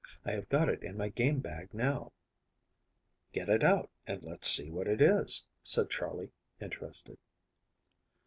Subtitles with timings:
[0.25, 2.11] I have got it in my game bag now."
[3.33, 7.19] "Get it out and let's see what it is," said Charley, interested.